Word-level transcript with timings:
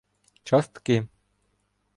Частки 0.45 0.97